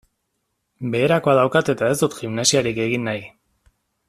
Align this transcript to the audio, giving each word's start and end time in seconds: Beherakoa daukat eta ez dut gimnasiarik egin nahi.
Beherakoa 0.95 1.35
daukat 1.41 1.71
eta 1.75 1.93
ez 1.95 1.99
dut 2.01 2.19
gimnasiarik 2.23 2.83
egin 2.89 3.09
nahi. 3.11 3.23